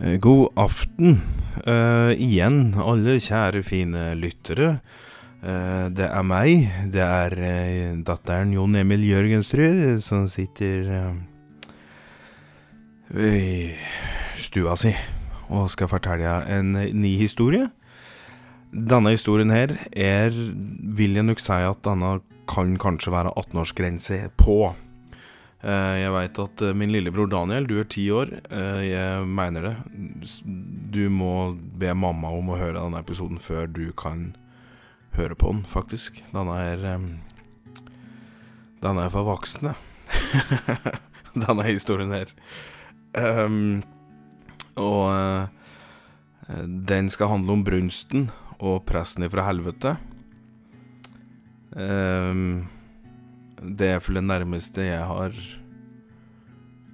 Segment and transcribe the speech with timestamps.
[0.00, 1.18] Eh, God aften
[1.66, 4.78] uh, igjen, alle kjære fine lyttere.
[5.40, 10.88] Uh, det er meg, det er uh, datteren Jon Emil Jørgensrud som sitter
[13.10, 13.72] i
[14.38, 14.92] stua si
[15.50, 17.66] og skal fortelle en ny historie.
[18.70, 24.70] Denne historien her er, vil jeg nok si at denne kan kanskje være 18-årsgrense på.
[25.60, 28.32] Eh, Jeg veit at eh, min lillebror Daniel, du er ti år.
[28.48, 29.74] Eh, Jeg mener det.
[30.94, 34.30] Du må be mamma om å høre denne episoden før du kan
[35.18, 36.22] høre på den, faktisk.
[36.32, 36.84] Denne er
[38.80, 39.74] Denne er for voksne.
[41.44, 42.30] denne historien her.
[43.14, 43.82] Um,
[44.80, 45.50] og
[46.88, 49.96] den skal handle om brunsten og presten ifra helvete.
[51.76, 52.64] Em,
[53.60, 55.34] det er vel det nærmeste jeg har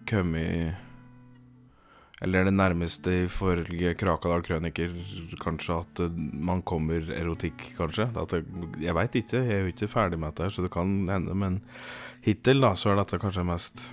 [0.08, 0.74] kommet
[2.24, 4.92] Eller det nærmeste ifølge Krakadal Krøniker
[5.42, 8.06] kanskje at eh, man kommer erotikk, kanskje.
[8.32, 8.40] Det,
[8.80, 11.34] jeg veit ikke, jeg er jo ikke ferdig med dette, så det kan hende.
[11.36, 11.58] Men
[12.24, 13.84] hittil da, så er dette kanskje mest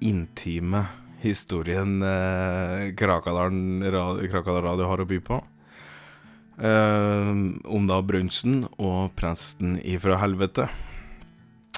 [0.00, 0.84] intime
[1.24, 5.40] historien eh, Krakadalen ra- Krakadal Radio har å by på.
[6.60, 7.32] Eh,
[7.66, 10.68] om da brunsten og presten ifra helvete.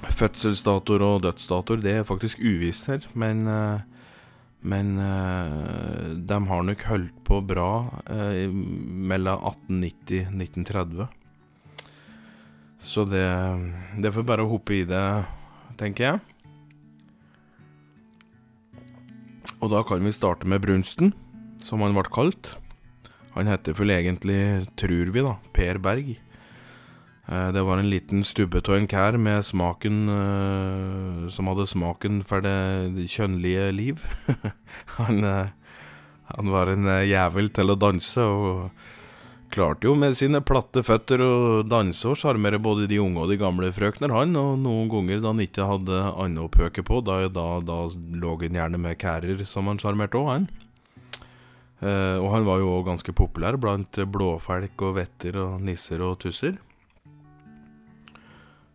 [0.03, 3.79] Fødselsdatoer og dødsdatoer, det er faktisk uvisst her, men eh,
[4.63, 11.07] Men eh, de har nok holdt på bra eh, mellom 1890 1930.
[12.79, 13.27] Så det
[13.99, 15.25] Det får bare hoppe i det,
[15.77, 16.19] tenker jeg.
[19.59, 21.13] Og da kan vi starte med brunsten,
[21.59, 22.55] som han ble kalt.
[23.35, 26.15] Han heter vel egentlig, tror vi, da, Per Berg.
[27.27, 32.23] Eh, Det var en liten stubbe av en kær med smaken eh, Som hadde smaken
[32.27, 34.01] for det kjønnlige liv.
[34.97, 35.53] han, eh,
[36.35, 38.71] han var en jævel til å danse, og
[39.53, 43.37] klarte jo med sine platte føtter å danse og sjarmere både de unge og de
[43.37, 44.35] gamle frøkner, han.
[44.35, 48.35] Og noen ganger da han ikke hadde annet å pøke på, da, da, da lå
[48.41, 50.51] han gjerne med kærer som han sjarmerte òg, han.
[51.83, 56.55] Og han var jo òg ganske populær blant blåfelk og vetter og nisser og tusser.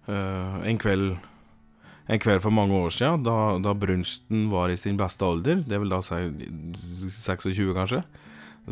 [0.08, 1.18] Eh, en kveld
[2.08, 5.76] En kveld for mange år siden, da, da brunsten var i sin beste alder, det
[5.76, 6.16] vil da si
[7.12, 7.98] 26 kanskje,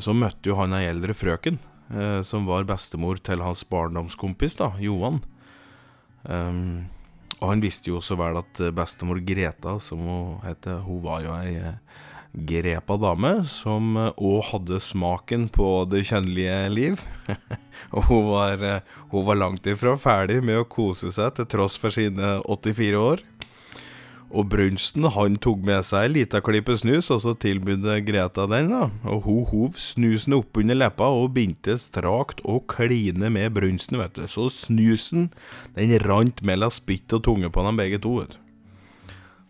[0.01, 1.59] så møtte jo han ei eldre frøken,
[1.93, 5.21] eh, som var bestemor til hans barndomskompis, da, Johan.
[6.25, 6.89] Um,
[7.37, 11.37] og han visste jo så vel at bestemor Greta, som hun heter, hun var jo
[11.37, 11.77] ei eh,
[12.37, 17.01] grepa dame som òg hadde smaken på det kjønnlige liv.
[17.97, 21.79] og hun var, eh, hun var langt ifra ferdig med å kose seg til tross
[21.81, 23.25] for sine 84 år.
[24.37, 28.73] Og brunsten han tok med seg ei lita klype snus, og så tilbød Greta den.
[28.75, 34.19] da Og hun hov snusen oppunder leppa og begynte strakt å kline med brunsten, vet
[34.19, 34.27] du.
[34.27, 35.31] Så snusen
[35.79, 38.19] den rant mellom spytt og tunge på dem begge to.
[38.21, 38.46] vet du.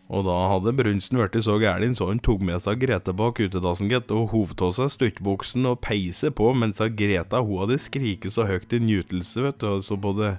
[0.07, 3.89] Og da hadde brunsten blitt så gæren, så han tok med seg Grete bak utedassen,
[3.91, 8.47] gitt, og hov av seg stuttbuksen og peise på, mens Greta hun hadde skriket så
[8.47, 10.37] høyt i nytelse, vet du, så både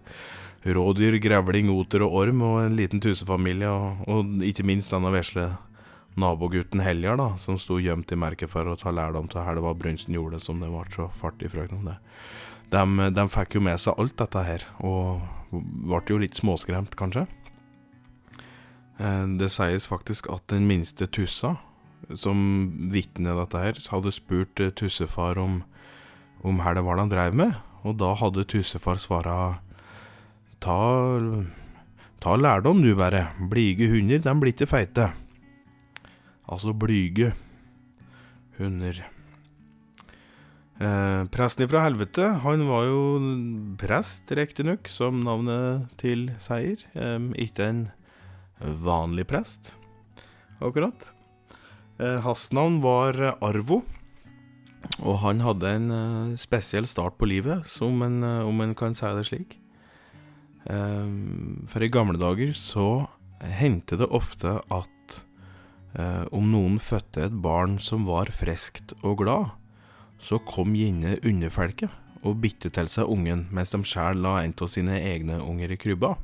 [0.64, 5.50] rådyr, grevling, oter og orm, og en liten tusefamilie, og, og ikke minst denne vesle
[6.18, 10.16] nabogutten Heljar, da, som sto gjemt i merket for å ta lærdom til hva brunsten
[10.16, 11.98] gjorde, som det ble så fart i frøken om det.
[12.72, 15.20] De, de fikk jo med seg alt dette her, og
[15.52, 17.28] ble jo litt småskremt, kanskje.
[18.98, 21.56] Eh, Det sies faktisk at den minste tussa,
[22.14, 25.62] som vitner dette her, hadde spurt eh, tussefar om,
[26.42, 27.54] om hva det var han drev med,
[27.84, 29.60] og da hadde tussefar svara
[30.60, 30.78] ta,
[32.20, 35.12] ta lærdom du bare, blyge hunder, de blir ikke feite.
[36.48, 37.34] Altså blyge
[38.58, 39.04] hunder.
[40.78, 42.98] Eh, presten fra helvete, han var jo
[43.78, 46.82] prest, riktignok, som navnet tilsier.
[46.94, 47.80] Eh, ikke en
[48.60, 49.72] vanlig prest,
[50.60, 51.12] akkurat.
[51.98, 53.82] Eh, hans navn var Arvo,
[55.02, 59.06] og han hadde en eh, spesiell start på livet, en, eh, om en kan si
[59.18, 59.58] det slik.
[60.66, 61.08] Eh,
[61.66, 63.08] for i gamle dager så
[63.40, 65.18] hendte det ofte at
[65.94, 69.54] eh, om noen fødte et barn som var friskt og glad,
[70.18, 71.90] så kom gjerne underfelket
[72.26, 75.78] og bitte til seg ungen, mens de sjøl la en av sine egne unger i
[75.78, 76.16] krybba.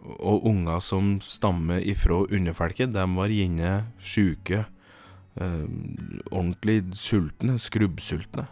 [0.00, 4.64] Eh, og unger som stammer ifra underfelket, de var gjerne sjuke,
[5.36, 5.66] eh,
[6.30, 8.48] ordentlig sultne, skrubbsultne.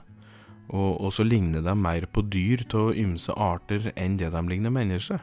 [0.69, 4.71] Og, og så ligner de mer på dyr av ymse arter enn det de ligner
[4.71, 5.23] mennesker.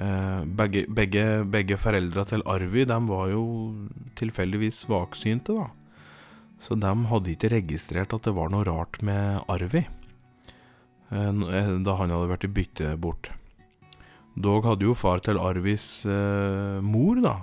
[0.00, 3.42] Eh, begge, begge, begge foreldra til Arvi de var jo
[4.16, 5.66] tilfeldigvis svaksynte, da.
[6.60, 11.32] Så de hadde ikke registrert at det var noe rart med Arvi eh,
[11.84, 13.32] da han hadde vært i bytte bort.
[14.38, 17.36] Dog hadde jo far til Arvis eh, mor, da,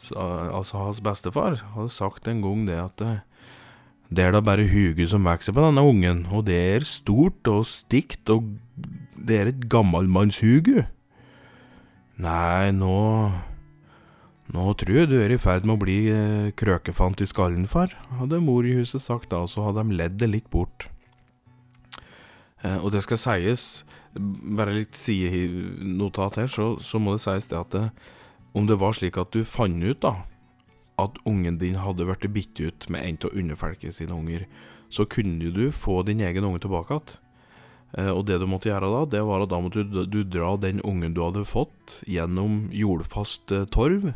[0.00, 0.16] så,
[0.58, 3.18] altså hans bestefar, hadde sagt en gang det at eh,
[4.10, 7.62] det er da bare huget som vokser på denne ungen, og det er stort og
[7.68, 8.48] stygt, og
[9.14, 10.88] det er et gammalmannshuge.
[12.20, 12.96] Nei, nå
[14.50, 17.92] Nå tror jeg du er i ferd med å bli eh, krøkefant i skallen, far,
[18.18, 20.88] hadde mor i huset sagt da, og så hadde de ledd det litt bort.
[22.64, 23.66] Eh, og det skal sies,
[24.14, 28.16] bare litt sidenotat her, så, så, må det sies det at det, eh,
[28.58, 30.16] om det var slik at du fant ut da
[31.00, 34.46] at ungen din hadde blitt bitt ut med en av underfolket sine unger,
[34.90, 37.14] så kunne du få din egen unge tilbake igjen.
[37.98, 40.54] Eh, og det du måtte gjøre da, det var at da måtte du, du dra
[40.60, 44.12] den ungen du hadde fått, gjennom jordfast eh, torv,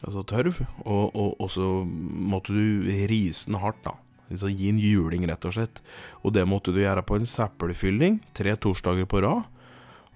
[0.00, 3.96] altså tørv, og, og, og, så måtte du rise den hardt, da.
[4.30, 5.80] Altså gi en juling, rett og slett.
[6.22, 9.48] Og det måtte du gjøre på en seppelfylling tre torsdager på rad.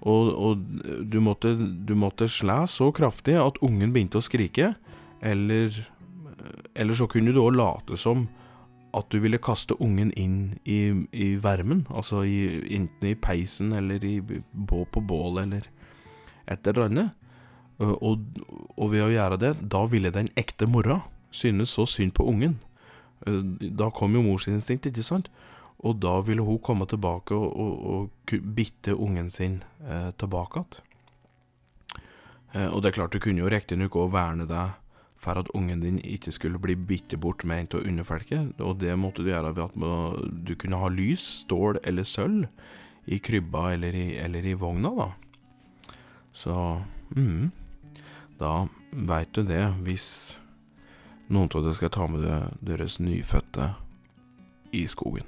[0.05, 0.63] Og, og
[1.07, 4.73] du, måtte, du måtte slæ så kraftig at ungen begynte å skrike.
[5.25, 5.75] Eller,
[6.75, 8.27] eller så kunne du òg late som
[8.95, 10.79] at du ville kaste ungen inn i,
[11.11, 11.83] i varmen.
[11.91, 15.69] Altså i, enten i peisen eller i, på bålet eller
[16.51, 17.21] et eller annet.
[17.83, 18.21] Og,
[18.77, 21.01] og, ved å gjøre det, da ville den ekte mora
[21.35, 22.55] synes så synd på ungen.
[23.23, 25.29] Da kom jo morsinstinktet, ikke sant?
[25.85, 30.81] Og da ville hun komme tilbake og, og, og bitte ungen sin eh, tilbake igjen.
[32.55, 34.81] Eh, og det er klart, du kunne jo riktignok òg verne deg
[35.19, 38.61] for at ungen din ikke skulle bli bitte bort med en av underfelket.
[38.61, 42.47] Og det måtte du gjøre ved at du kunne ha lys, stål eller sølv
[43.05, 45.09] i krybba eller i, eller i vogna, da.
[46.35, 46.55] Så
[47.15, 47.51] mm,
[48.41, 50.07] da veit du det, hvis
[51.29, 52.25] noen av dere skal ta med
[52.65, 53.71] deres nyfødte
[54.75, 55.27] i skogen.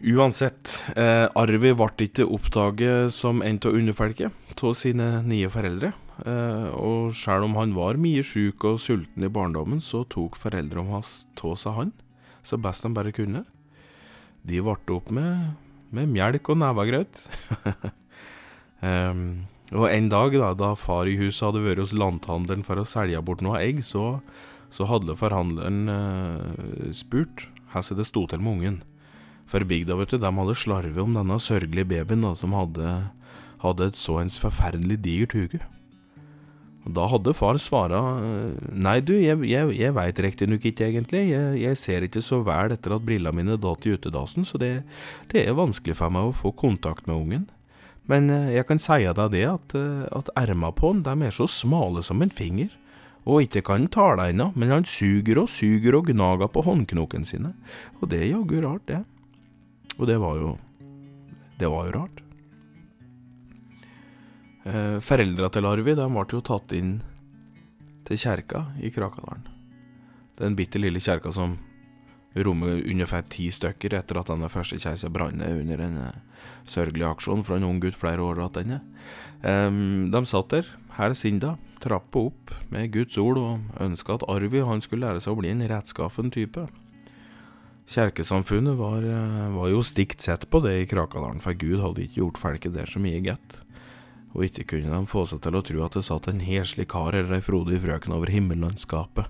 [0.00, 5.92] Uansett, eh, Arvi ble ikke oppdaget som en av underfolket av sine nye foreldre.
[6.24, 10.88] Eh, og selv om han var mye sjuk og sulten i barndommen, så tok foreldrene
[10.88, 11.92] hans av seg han
[12.42, 13.44] så best de bare kunne.
[14.46, 15.54] De varte opp med,
[15.94, 17.22] med melk og nevegrøt.
[18.80, 22.86] um, og en dag, da, da far i huset hadde vært hos landhandleren for å
[22.88, 24.18] selge bort noe egg, så,
[24.74, 28.80] så hadde forhandleren eh, spurt hvordan det sto til med ungen.
[29.50, 32.94] For bygda, vet du, de hadde slarvet om denne sørgelige babyen da, som hadde,
[33.62, 35.62] hadde et så ens forferdelig digert hode.
[36.90, 37.98] Da hadde far svara
[38.72, 42.72] nei du, jeg, jeg, jeg veit riktignok ikke egentlig, jeg, jeg, ser ikke så vel
[42.72, 44.72] etter at brillene mine datt i utedassen, så det,
[45.28, 47.44] det, er vanskelig for meg å få kontakt med ungen.
[48.10, 51.46] Men eh, jeg kan si deg det at, eh, at erma på han, er så
[51.50, 52.72] smale som en finger,
[53.28, 57.28] og ikke kan han tale ennå, men han suger og suger og gnager på håndknokene
[57.28, 57.52] sine,
[58.00, 59.04] og det er jaggu rart, det.
[59.98, 60.58] Og det var jo
[61.60, 62.20] Det var jo rart.
[64.64, 67.02] Eh, Foreldra til Arvi de ble jo tatt inn
[68.08, 69.44] til kjerka i Krakadalen.
[70.40, 71.58] Den bitte lille kjerka som
[72.34, 77.08] rommer ungefær ti stykker etter at denne første kjerka brant ned under en uh, sørgelig
[77.08, 78.80] aksjon fra en ung gutt flere år tilbake.
[79.42, 80.68] Um, de satt der,
[80.98, 85.32] her sinda, trappa opp med Guds ord og ønska at Arvi han skulle lære seg
[85.32, 86.68] å bli en rettskaffen type.
[87.90, 92.22] Kjerkesamfunnet var, uh, var jo stikt sett på det i Krakadalen, for Gud hadde ikke
[92.22, 93.64] gjort folket der så mye godt
[94.30, 97.16] og ikke kunne de få seg til å tro at det satt en heslig kar
[97.16, 99.26] eller ei frodig frøken over himmellandskapet,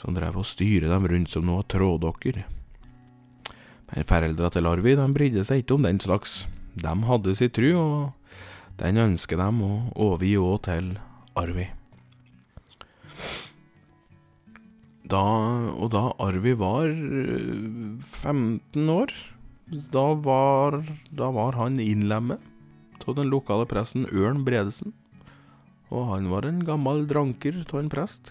[0.00, 2.40] som drev og styre dem rundt som noe trådokker.
[3.90, 6.44] Men foreldra til Arvi de brydde seg ikke om den slags.
[6.78, 8.40] De hadde sin tru, og
[8.80, 10.94] den ønsker dem å overgi òg til
[11.38, 11.66] Arvi.
[15.10, 15.24] Da,
[15.74, 18.38] og da Arvi var 15
[18.78, 19.12] eh, år,
[19.90, 20.78] da var,
[21.10, 22.38] da var han innlemmet
[23.10, 24.94] av den lokale presten Ørn Bredesen.
[25.90, 28.30] Og han var en gammel dranker av en prest.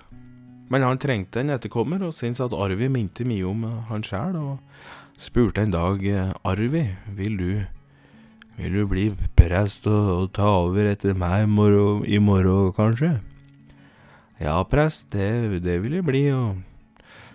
[0.69, 4.59] Men han trengte en etterkommer, og syntes at Arvi minte mye om han sjæl, og
[5.19, 6.05] spurte en dag
[6.45, 6.85] Arvi,
[7.17, 7.49] vil du,
[8.59, 9.07] vil du bli
[9.37, 13.17] prest og, og ta over etter meg morgen, i morgen, kanskje?
[14.39, 16.61] Ja, prest, det, det vil jeg bli, og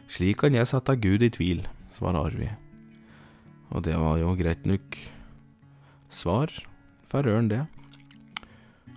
[0.08, 2.48] slik kan jeg sette Gud i tvil, svarer Arvi.
[3.74, 4.96] Og det var jo greit nok
[6.12, 6.54] svar
[7.10, 7.64] for ørn, det.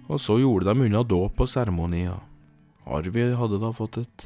[0.07, 2.26] Og så gjorde de unna dåp og seremonier.
[2.93, 4.17] Arvi hadde da fått et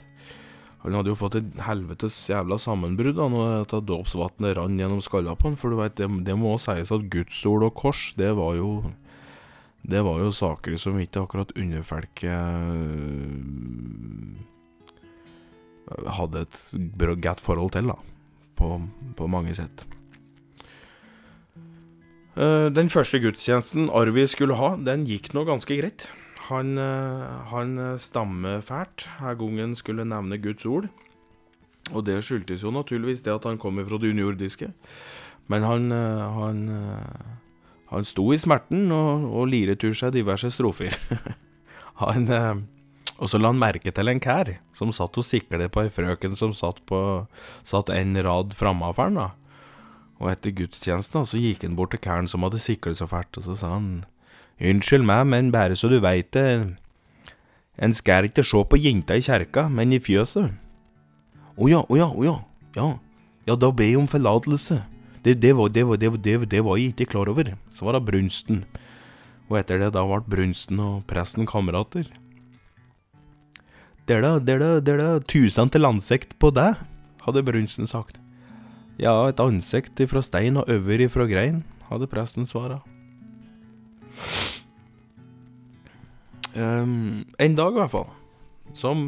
[0.81, 5.35] Han hadde jo fått et helvetes jævla sammenbrudd da når dette dåpsvannet rant gjennom skalla
[5.37, 8.55] på han, for du veit, det, det, må sies at gudsord og kors, det var
[8.57, 8.69] jo
[9.81, 12.37] det var jo saker som ikke akkurat underfolket eh,
[16.17, 16.55] hadde et
[17.21, 17.95] godt forhold til, da.
[18.57, 18.81] På,
[19.17, 19.85] på mange sett.
[22.37, 26.07] Eh, Den første gudstjenesten Arvi skulle ha, den gikk nå ganske greit.
[26.51, 30.89] Han, eh, han eh, stammer fælt her gangen skulle nevne Guds ord.
[31.91, 34.71] Og det skyldtes jo naturligvis det at han kom fra det underjordiske.
[35.47, 36.61] Men han, eh, han,
[37.91, 40.95] han sto i smerten og, og liret ur seg diverse strofer.
[42.03, 42.27] han,
[43.17, 46.35] og så la han merke til en kær som satt og siklet på ei frøken
[46.35, 47.27] som satt, på,
[47.63, 49.21] satt en rad framafor han.
[49.21, 49.29] da.
[50.21, 53.47] Og etter gudstjenesten så gikk han bort til kæren som hadde siklet så fælt, og
[53.47, 54.03] så sa han
[54.61, 56.77] Unnskyld meg, men bare så du veit det,
[57.81, 60.51] en skal ikke se på jenta i kjerka, men i fjøset.
[61.57, 62.35] Å ja, å ja, å ja,
[62.77, 62.87] ja,
[63.47, 64.83] ja, da ber jeg om forlatelse.
[65.25, 66.11] Det, det, var, det, var, det,
[66.49, 67.53] det, var, jeg ikke klar over.
[67.73, 68.63] Så var det Brunsten.
[69.49, 72.07] Og etter det da ble Brunsten og presten kamerater.
[74.11, 76.75] Er er det er da tusen til ansikt på deg,
[77.23, 78.17] hadde Brunsten sagt.
[78.99, 82.81] Ja, et ansikt ifra stein og øver ifra grein, hadde presten svara.
[86.55, 88.09] Ehm, en dag, i hvert fall.
[88.77, 89.03] Som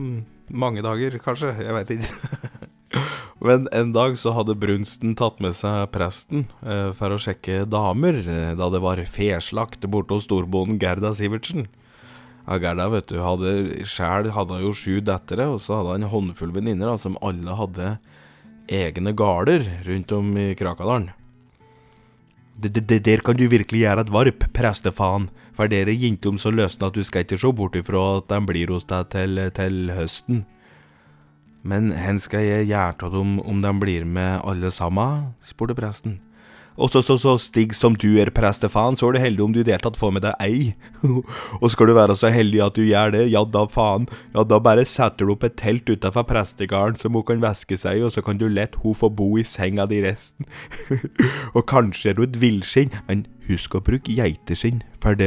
[0.51, 1.53] mange dager, kanskje.
[1.59, 2.39] Jeg veit ikke.
[3.47, 8.19] Men en dag så hadde Brunsten tatt med seg presten eh, for å sjekke damer,
[8.21, 11.67] eh, da det var feslakt borte hos storbonden Gerda Sivertsen.
[12.45, 16.13] Ja, Gerda, vet du, hadde sjæl hadde jo sju dattere, og så hadde han en
[16.13, 17.97] håndfull venninner som alle hadde
[18.71, 21.11] egne gårder rundt om i Krakadalen.
[22.53, 27.03] Der kan du virkelig gjøre et varp, prestefaen, for dere jentom så løsner at du
[27.03, 30.45] skal ikke se bort ifra at de blir hos deg til, til høsten.
[31.63, 35.33] Men hen skal jeg gjøre av dem om de blir med alle sammen?
[35.41, 36.19] spurte presten.
[36.77, 39.59] Og så, så, så stig som du er, prestefaen, så er du heldig om du
[39.61, 40.73] i det hele tatt får med deg ei.
[41.61, 44.59] og skal du være så heldig at du gjør det, ja da faen, ja da
[44.63, 48.15] bare setter du opp et telt utafor prestegarden som hun kan væske seg i, og
[48.15, 50.49] så kan du lett hun få bo i senga di resten.
[51.55, 55.19] og kanskje er du et villskinn, men husk å bruke geiteskinn, for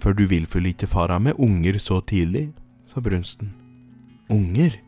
[0.00, 2.50] for du vil vel ikke fara med unger så tidlig,
[2.88, 3.52] sa Brunsten.
[4.32, 4.78] Unger?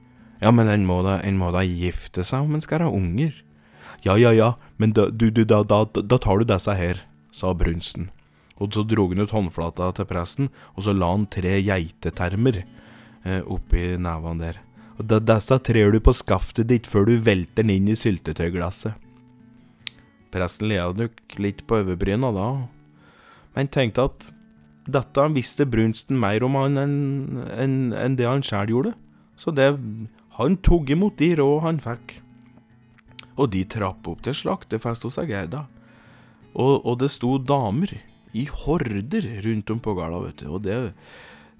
[0.42, 3.35] Ja, men en må da, en må da gifte seg om en skal ha unger.
[4.02, 7.53] Ja, ja, ja, men da, du, du, da, da, da tar du disse her, sa
[7.55, 8.09] Brunsten.
[8.59, 13.41] Og så drog han ut håndflata til presten, og så la han tre geitetermer eh,
[13.47, 14.59] oppi nevene der.
[14.99, 18.99] Og da, disse trer du på skaftet ditt før du velter den inn i syltetøyglasset.
[20.35, 22.49] Presten lea nok litt på overbryna da,
[23.55, 24.31] men tenkte at
[24.91, 26.99] dette visste Brunsten mer om han enn
[27.55, 28.97] en, en det han sjæl gjorde,
[29.39, 29.69] så det
[30.41, 32.22] han tok imot de råd han fikk.
[33.41, 35.67] Og de trapp opp til slaktefest hos Gerda.
[36.53, 37.95] Og, og det sto damer
[38.37, 40.49] i horder rundt om på gårda, vet du.
[40.53, 40.79] Og det,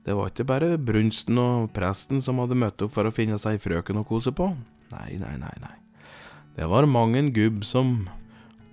[0.05, 3.61] det var ikke bare Brunsten og presten som hadde møtt opp for å finne seg
[3.63, 4.51] frøken å kose på.
[4.93, 5.77] Nei, nei, nei, nei.
[6.57, 8.11] Det var mang en gubb som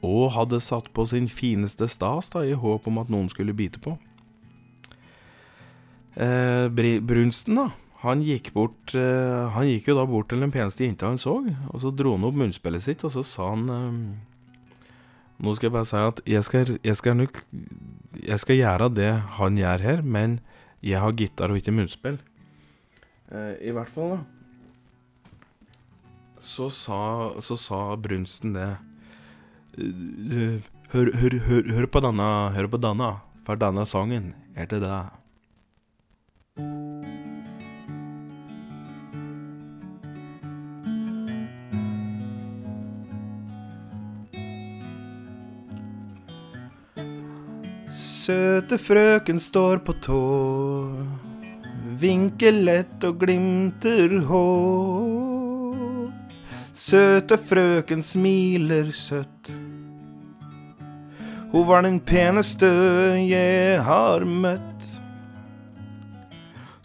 [0.04, 3.80] òg hadde satt på sin fineste stas da, i håp om at noen skulle bite
[3.84, 3.96] på.
[6.20, 7.70] Eh, Brunsten, da.
[8.00, 11.34] Han gikk, bort, eh, han gikk jo da bort til den peneste jenta han så,
[11.44, 14.00] og så dro han opp munnspillet sitt, og så sa han eh,
[15.40, 17.38] Nå skal jeg bare si at jeg skal, jeg skal nok
[18.28, 20.40] Jeg skal gjøre det han gjør her, men
[20.84, 22.18] jeg har gitar og ikke munnspill.
[23.32, 24.20] Eh, I hvert fall, da.
[26.40, 28.70] Så sa, så sa Brunsten det.
[30.96, 33.14] Hør, hør, hør, hør på denne, hør på denne,
[33.46, 35.12] for denne sangen er til deg.
[48.30, 50.18] Søte frøken står på tå,
[51.98, 56.36] vinker lett og glimter håp.
[56.78, 59.50] Søte frøken smiler søtt.
[61.50, 62.70] Hun var den peneste
[63.24, 64.86] jeg har møtt.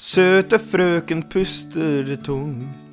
[0.01, 2.84] Søte frøken puster tungt.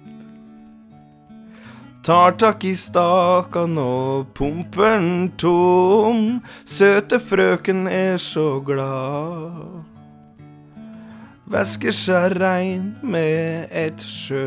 [2.01, 6.41] Tar tak i stakan og pumper tom.
[6.65, 9.86] Søte frøken er så glad.
[11.46, 14.41] Væsker seg rein med et sjøbad.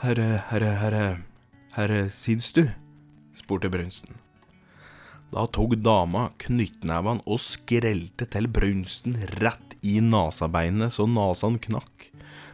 [0.00, 1.29] Herre, herre, herre,
[1.76, 2.66] herre, Sidstu?
[3.38, 4.16] spurte Brunsten.
[5.30, 12.08] Da tok dama knyttnevene og skrelte til brunsten rett i nasabeinet så nasan knakk.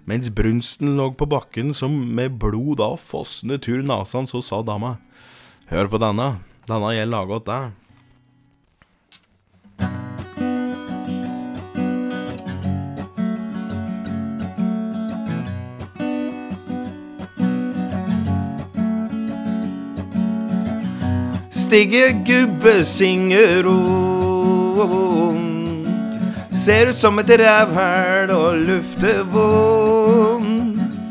[0.07, 4.99] Mens brunsten lå på bakken som med blod da fossende tur nasan, så sa dama,
[5.67, 6.37] Hør på denne,
[6.69, 7.86] denne jeg laga åt deg.
[21.67, 24.77] Stigge gubbe synger rundt.
[26.53, 31.11] Ser ut som et rævhæl og lufter vondt.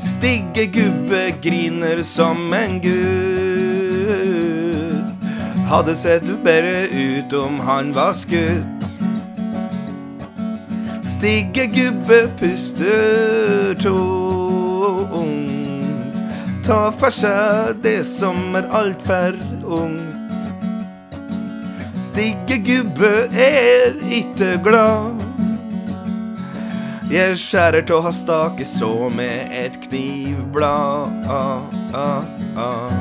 [0.00, 4.14] Stigge gubbe griner som en gud.
[5.68, 8.86] Hadde sett bedre ut om han var skutt.
[11.04, 14.59] Stigge gubbe puster tungt.
[16.60, 20.36] Ta for seg det som er altfor ungt.
[22.04, 25.20] Stigge gubbe er ikke glad.
[27.10, 31.26] Jeg skjærer tå ha stake så med et knivblad.
[31.26, 31.64] Ah,
[31.96, 33.00] ah, ah.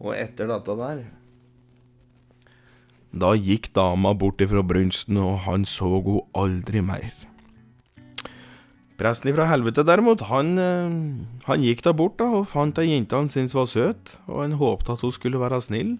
[0.00, 1.04] Og etter dette der
[3.12, 7.29] Da gikk dama bort ifra brunsten, og han så henne aldri mer.
[9.00, 10.92] Presten ifra helvete, derimot, han, eh,
[11.46, 14.58] han gikk da bort da, og fant ei jente han syntes var søt, og han
[14.60, 15.94] håpte at hun skulle være snill.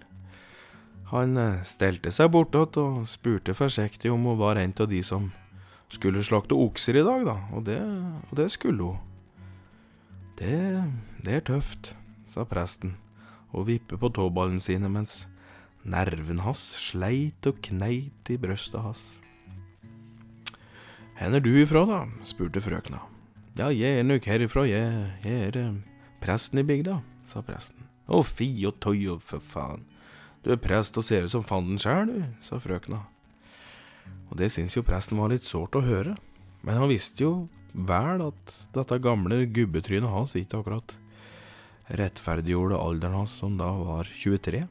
[1.08, 5.30] Han eh, stelte seg bortåt og spurte forsiktig om hun var en av de som
[5.88, 7.80] skulle slakte okser i dag, da, og det,
[8.28, 9.00] og det skulle hun.
[10.36, 10.60] Det,
[11.24, 11.94] det er tøft,
[12.28, 12.98] sa presten
[13.50, 15.24] og vippet på tåballene sine mens
[15.88, 19.02] nerven hans sleit og kneit i brøstet hans.
[21.20, 21.96] Hvor er du ifra, da?
[22.24, 23.02] spurte frøkna.
[23.58, 25.74] Ja, jeg er nok herifra, jeg, jeg er eh,
[26.22, 26.94] presten i bygda,
[27.28, 27.84] sa presten.
[28.08, 29.84] Å, fi og tøy og for faen.
[30.40, 33.02] Du er prest og ser ut som fanden sjæl, du, sa frøkna.
[34.30, 36.16] Og det syns jo presten var litt sårt å høre,
[36.64, 37.34] men han visste jo
[37.76, 40.96] vel at dette gamle gubbetrynet hans ikke akkurat
[42.00, 44.64] rettferdiggjorde alderen hans, som da var 23.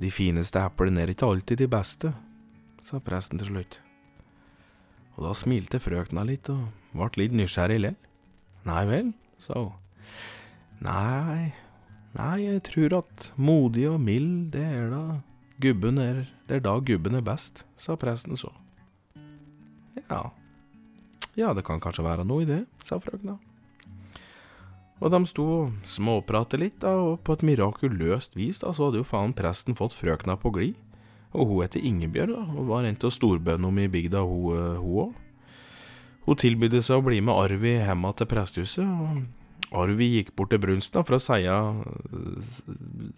[0.00, 2.16] De fineste eplene er ikke alltid de beste,
[2.84, 3.78] sa presten til slutt.
[5.16, 7.98] Og da smilte frøkna litt og ble litt nysgjerrig lell.
[8.68, 9.72] Nei vel, sa hun.
[10.82, 11.52] Nei,
[12.16, 15.02] nei, jeg tror at modig og mild, det er da
[15.62, 18.50] gubben er, det er da gubben er best, sa presten så.
[20.08, 20.32] Ja,
[21.38, 23.38] ja, det kan kanskje være noe i det, sa frøkna.
[25.02, 29.00] Og de sto og småpratet litt, da, og på et mirakuløst vis da, så hadde
[29.00, 30.76] jo faen presten fått frøkna på glid.
[31.32, 35.12] Og hun heter Ingebjørg, da, og var en av storbøndene i bygda, hun òg.
[36.22, 38.86] Hun tilbød seg å bli med Arvi hjem til prestehuset,
[39.72, 41.24] og Arvi gikk bort til brunsten da, for å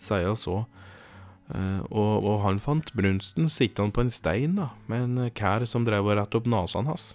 [0.07, 0.57] seie så.
[1.45, 5.85] Uh, og, og, han fant brunsten sittende på en stein da, med en kær som
[5.85, 7.11] drev og rette opp nesen hans.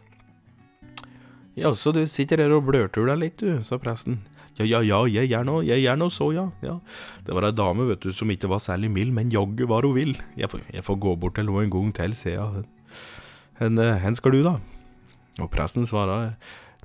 [1.57, 4.21] Jaså, du sitter her og blørtuler litt, du, sa presten.
[4.59, 6.49] Ja, ja, ja, jeg gjør nå, jeg gjør nå så, ja.
[6.65, 6.73] ja.
[7.23, 9.95] Det var ei dame, vet du, som ikke var særlig mild, men jaggu var hun
[9.95, 10.17] vill.
[10.35, 12.65] Jeg jeg får gå bort til henne en gang til, sier jeg.
[13.61, 14.57] Hen, hen skal du, da?
[15.39, 16.35] Og presten svarer,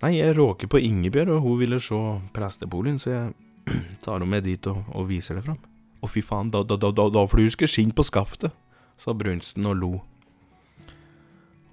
[0.05, 1.99] nei, jeg råker på Ingebjørg, og hun ville se
[2.37, 3.35] presteboligen, så jeg
[4.07, 5.59] tar henne med dit og, og viser det fram.
[5.99, 8.55] Å, fy faen, da, da, da, da får du huske skinn på skaftet,
[9.01, 9.93] sa brunsten og lo.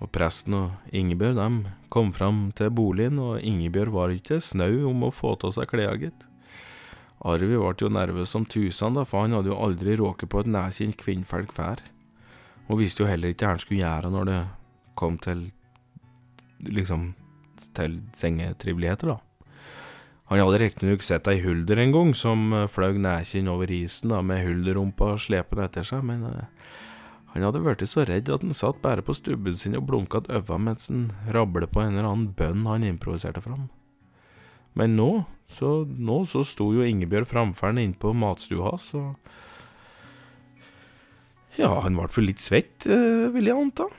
[0.01, 1.61] Og presten og Ingebjørg dem
[1.93, 5.99] kom fram til boligen, og Ingebjørg var ikke snau om å få av seg klærne,
[6.07, 6.27] gitt.
[7.21, 10.49] Arvi ble jo nervøs som tusen, da, for han hadde jo aldri råket på et
[10.49, 11.83] nærkjent kvinnfolk før.
[12.67, 14.39] Og visste jo heller ikke hva han skulle gjøre når det
[14.97, 15.49] kom til
[16.61, 17.11] liksom
[17.77, 19.19] til sengetriveligheter, da.
[20.31, 24.45] Han hadde riktignok sett ei hulder en gang, som fløy nærkjent over isen da, med
[24.45, 26.45] hulderrumpa slepende etter seg, men uh,
[27.31, 30.63] han hadde blitt så redd at han satt bare på stubben sin og blunka øynene
[30.65, 33.69] mens han rablet på en eller annen bønn han improviserte fram.
[34.75, 39.15] Men nå så, nå så sto jo Ingebjørg framfor han inne på matstua hans, og
[41.57, 43.89] Ja, han ble for litt svett, eh, vil jeg anta.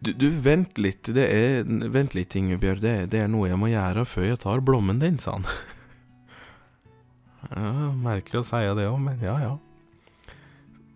[0.00, 3.68] Du, du, vent litt, det er Vent litt, Ingebjørg, det, det er noe jeg må
[3.68, 5.48] gjøre før jeg tar blommen din, sa han.
[7.52, 9.58] ja, merkelig å si det òg, men ja, ja.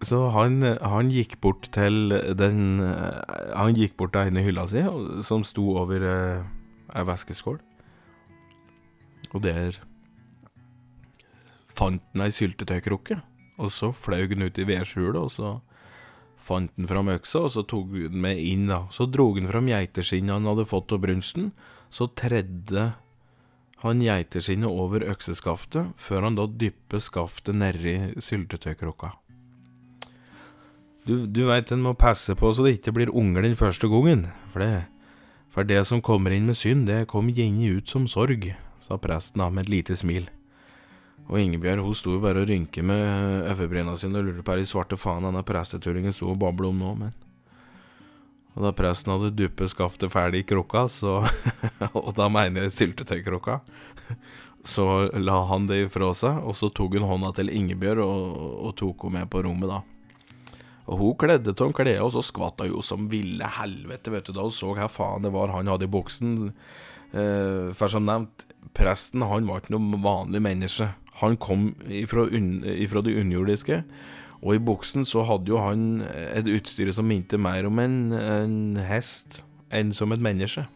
[0.04, 4.82] Så han, han, gikk bort til den Han gikk bort til ene hylla si,
[5.24, 7.58] som sto over eh, væskeskål.
[9.34, 9.80] Og der
[11.74, 13.18] fant han ei syltetøykrukke.
[13.58, 15.54] Og så fløy han ut i vedskjulet, og så
[16.44, 18.84] fant han fram øksa, og så tok han med inn, da.
[18.94, 21.52] Så dro han fram geiteskinnet han hadde fått av brunsten.
[21.94, 22.94] Så tredde
[23.84, 29.10] Han geiteskinnet over økseskaftet, før han da dypper skaftet nedi syltetøykrukka.
[31.04, 34.22] Du, du veit en må passe på så det ikke blir unger den første gangen,
[34.54, 34.86] for det,
[35.52, 38.46] for det som kommer inn med synd, det kommer gjerne ut som sorg,
[38.80, 40.30] sa presten da med et lite smil.
[41.28, 44.64] Og Ingebjørg hun sto jo bare og rynka med øyebryna sine og lurte på hva
[44.64, 47.14] i svarte faen denne prestetullingen sto og babla om nå, men
[48.54, 51.24] og da presten hadde duppet skaftet ferdig i krukka, så
[52.00, 53.58] Og da mener jeg syltetøykrukka.
[54.64, 54.84] Så
[55.18, 58.38] la han det ifra seg, og så tok hun hånda til Ingebjørg og,
[58.68, 59.82] og tok henne med på rommet, da.
[60.84, 64.34] Og hun kledde av klærne, og så skvatt hun jo som ville helvete, vet du,
[64.36, 66.50] da hun så hva faen det var han hadde i buksen.
[67.14, 68.44] Eh, for som nevnt,
[68.76, 70.90] presten han var ikke noe vanlig menneske.
[71.22, 73.80] Han kom ifra, un ifra det underjordiske.
[74.44, 78.56] Og i buksen så hadde jo han et utstyr som minte mer om en, en
[78.84, 79.40] hest
[79.72, 80.66] enn som et menneske.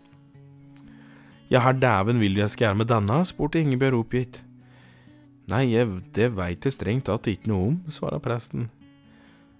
[1.52, 3.20] Ja, herr dæven, vil du jeg skal gjøre med denne?
[3.28, 4.40] spurte Ingebjørg oppgitt.
[5.48, 8.68] Nei, jeg, det veit jeg strengt tatt ikke noe om, svarte presten.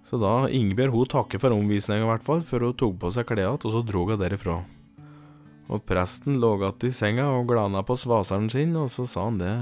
[0.09, 3.27] Så da Ingebjørg hun takker for omvisninga i hvert fall, før hun tok på seg
[3.29, 4.55] klærne igjen, og så dro hun derifra.
[5.69, 9.37] Og presten lå igjen i senga og glana på svaseren sin, og så sa han
[9.37, 9.53] det.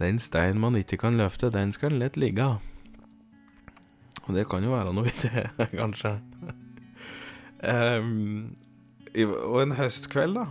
[0.00, 2.44] Den stein man ikke kan løfte, den skal lett ligge.
[4.26, 5.46] Og det kan jo være noe i det,
[5.80, 6.18] kanskje.
[7.64, 8.52] um,
[9.16, 10.44] og en høstkveld, da,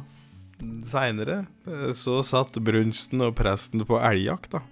[0.89, 4.65] seinere, eh, så satt brunsten og presten på elgjakt, da.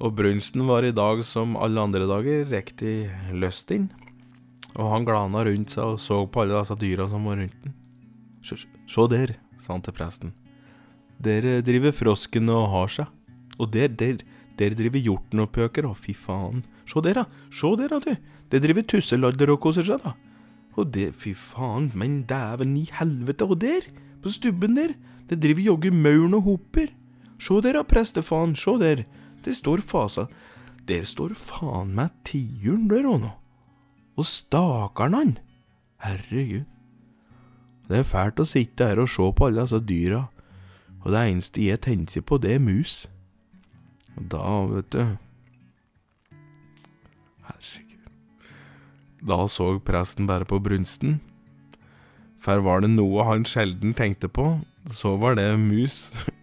[0.00, 3.90] Og brunsten var i dag som alle andre dager riktig løst inn.
[4.72, 7.74] Og han glana rundt seg og så på alle disse dyra som var rundt den.
[8.42, 10.32] Se der, sa han til presten.
[11.22, 13.10] Der eh, driver frosken og har seg.
[13.60, 14.24] Og der, der,
[14.58, 16.64] der driver hjorten og pøker, å fy faen.
[16.88, 17.48] Se der, da.
[17.52, 18.16] Se der, da, du.
[18.50, 20.16] Det driver tusseladder og koser seg, da.
[20.80, 23.86] Og det, fy faen, men dæven i helvete, og der,
[24.24, 24.96] på stubben der,
[25.28, 26.90] det driver joggu mauren og hopper.
[27.42, 29.04] Se der, da, prestefaen, se der.
[29.42, 30.26] Det står fasa
[30.86, 33.32] Der står faen meg tiuren der òg nå.
[34.18, 35.32] Og stakkaren han.
[36.02, 36.66] Herregud.
[37.88, 40.24] Det er fælt å sitte her og se på alle disse dyra,
[41.02, 43.06] og det eneste jeg tenker på, det er mus.
[44.16, 45.00] Og da, vet du
[47.48, 48.10] Herregud.
[49.22, 51.20] Da så presten bare på brunsten.
[52.42, 54.56] For var det noe han sjelden tenkte på,
[54.90, 56.10] så var det mus.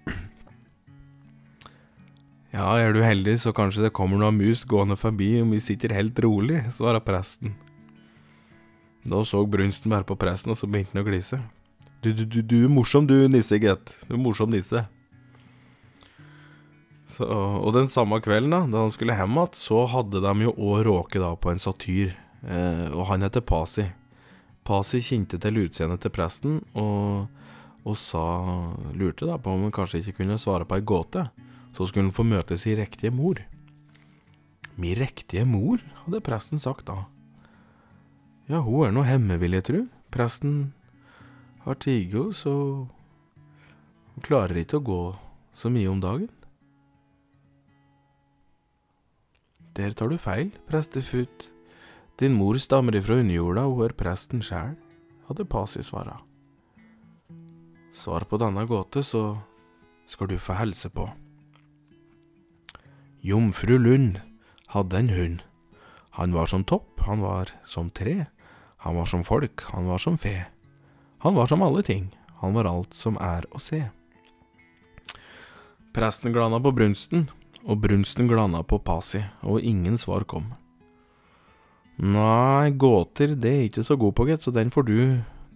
[2.59, 5.95] ja, er du heldig, så kanskje det kommer noen mus gående forbi om vi sitter
[5.95, 7.55] helt rolig, svarer presten.
[9.07, 11.39] Da så brunsten bare på presten, og så begynte han å glise.
[12.03, 13.93] Du, du, du, du er morsom du, nisse, gitt.
[14.07, 14.83] Du er morsom nisse.
[17.09, 20.53] Så, og den samme kvelden, da da han skulle hjem igjen, så hadde de jo
[20.55, 22.13] òg råke da på en satyr.
[22.43, 23.87] Eh, og han heter Pasi.
[24.67, 27.27] Pasi kjente til utseendet til presten, og,
[27.83, 28.23] og sa,
[28.95, 31.25] lurte da på om han kanskje ikke kunne svare på ei gåte.
[31.75, 33.39] Så skulle han få møte sin riktige mor.
[34.79, 37.03] Mi riktige mor, hadde presten sagt da.
[38.49, 39.79] Ja, hun er nå hjemme, vil jeg tru.
[40.09, 40.73] Presten
[41.65, 42.53] har tiget, så
[44.15, 45.01] hun klarer ikke å gå
[45.53, 46.31] så mye om dagen.
[49.77, 51.45] Der tar du feil, prestefut.
[52.19, 54.73] Din mor stammer ifra underjorda, og hun er presten sjæl,
[55.29, 56.17] hadde Pasi svara.
[57.95, 59.37] Svar på denne gåte, så
[60.09, 61.05] skal du få helse på.
[63.21, 64.21] Jomfru Lund
[64.67, 65.41] hadde en hund.
[66.09, 68.25] Han var som topp, han var som tre.
[68.77, 70.45] Han var som folk, han var som fe.
[71.19, 73.81] Han var som alle ting, han var alt som er å se.
[75.91, 77.27] Presten glana på brunsten,
[77.67, 80.53] og brunsten glana på Pasi, og ingen svar kom.
[81.99, 84.99] Nei, gåter, det er ikke så god på, gitt, så den får du,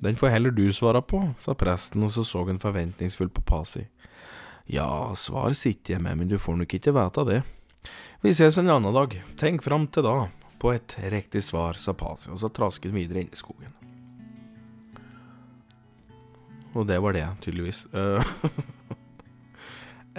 [0.04, 3.86] den får heller du svara på, sa presten, og så så han forventningsfullt på Pasi.
[4.66, 7.42] Ja, svar sitter jeg med, men du får nok ikke vite det.
[8.24, 10.30] Vi ses en annen dag, tenk fram til da,
[10.62, 13.74] på et riktig svar, sa Pasi, og så trasket han videre inn i skogen.
[16.74, 17.84] Og det var det, tydeligvis.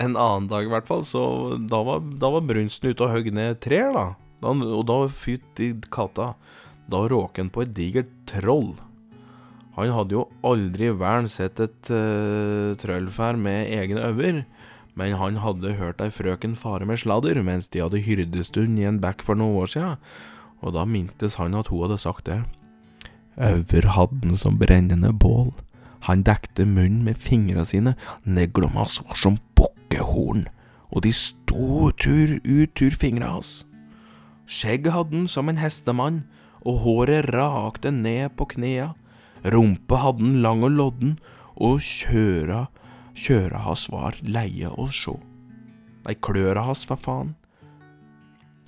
[0.05, 1.25] en annen dag, i hvert fall, så
[1.59, 4.07] da var, da var brunsten ute og høgg ned trær, da.
[4.45, 4.53] da.
[4.53, 6.35] Og da fytti katta,
[6.93, 8.75] da råk han på et digert troll.
[9.75, 14.45] Han hadde jo aldri vern sett et uh, trøllfær med egne øyne,
[14.95, 19.01] men han hadde hørt ei frøken fare med sladder mens de hadde hyrdestund i en
[19.03, 19.91] bekk for noen år sia,
[20.63, 22.45] og da mintes han at hun hadde sagt det.
[23.35, 25.51] Øver hadde han som brennende bål.
[26.07, 30.47] Han dekte munnen med fingra sine, neglene hans var som bukkehorn,
[30.95, 33.65] og de sto tur ut tur fingra hans.
[34.47, 36.27] Skjegg hadde han som en hestemann,
[36.63, 38.93] og håret rakte ned på knea.
[39.45, 41.19] Rumpa hadde den lang og lodden,
[41.55, 42.67] og kjøra
[43.15, 45.15] kjøra hans var leie å sjå.
[46.05, 47.35] Nei, kløra hans, hva faen.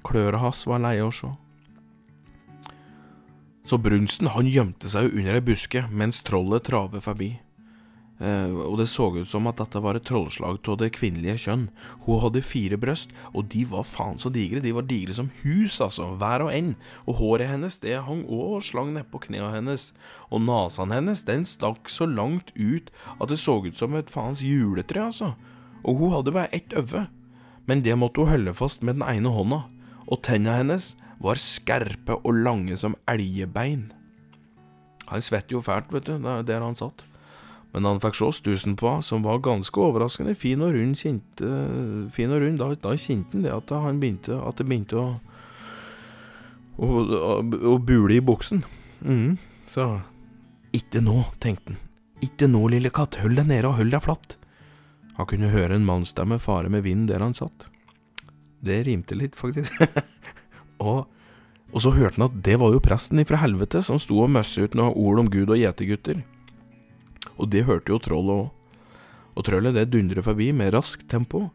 [0.07, 1.33] Kløra hans var leie å sjå.
[3.67, 7.33] Så brunsten han gjemte seg under ei buske mens trollet travet forbi.
[8.17, 11.67] Eh, og det så ut som at dette var et trollslag av det kvinnelige kjønn.
[12.07, 14.63] Hun hadde fire bryst, og de var faen så digre.
[14.65, 16.73] De var digre som hus, altså, hver og en.
[17.05, 19.91] Og håret hennes det hang òg og slang nedpå knærne hennes.
[20.31, 22.89] Og nesen hennes den stakk så langt ut
[23.21, 25.35] at det så ut som et faens juletre, altså.
[25.85, 27.07] Og hun hadde bare ett øye,
[27.67, 29.67] men det måtte hun holde fast med den ene hånda.
[30.07, 33.91] Og tenna hennes var skerpe og lange som elgebein.
[35.07, 37.05] Han svette jo fælt, vet du, der han satt.
[37.77, 40.97] Men han fikk se stussen på som var ganske overraskende fin og rund.
[40.97, 41.51] Kjente,
[42.17, 42.59] fin og rund.
[42.63, 45.09] Da, da kjente han det at han begynte, at det begynte å
[46.77, 48.63] å, å, å bule i buksen.
[49.05, 49.37] Mm,
[49.71, 49.89] så
[50.77, 51.83] Ikke nå, tenkte han.
[52.25, 53.19] Ikke nå, lille katt.
[53.23, 54.37] Hold deg nede og hold deg flatt.
[55.17, 57.69] Han kunne høre en mannsstemme fare med vinden der han satt.
[58.65, 59.77] Det rimte litt, faktisk.
[60.85, 61.07] og,
[61.71, 64.65] og, så hørte han at det var jo presten ifra helvete som sto og møsse
[64.65, 66.25] ut noen ord om Gud og gjetergutter.
[67.37, 68.51] Og det hørte jo trollet òg.
[69.37, 71.49] Og trollet det dundret forbi med raskt tempo,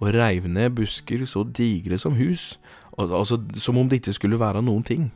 [0.00, 2.56] og reiv ned busker så digre som hus,
[2.96, 5.10] altså som om det ikke skulle være noen ting.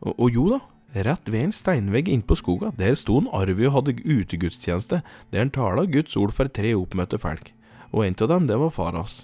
[0.00, 0.60] Og, og jo da,
[1.08, 5.52] rett ved en steinvegg innpå skoga, der sto en Arvi og hadde utegudstjeneste, der han
[5.52, 7.52] tala Guds ord for tre oppmøtte folk,
[7.92, 9.22] og en av dem, det var far hans.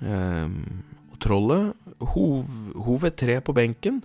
[0.00, 0.84] Um,
[1.20, 1.74] trollet
[2.14, 2.48] hov,
[2.86, 4.00] hov et tre på benken,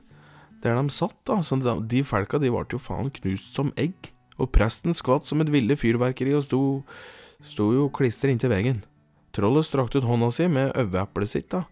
[0.64, 4.12] der de satt, da, så de, de folka de ble jo faen knust som egg
[4.38, 6.62] og presten skvatt som et ville fyrverkeri og sto,
[7.46, 8.84] sto jo klister inntil veggen.
[9.36, 11.66] Trollet strakte ut hånda si med øyeeplet sitt da,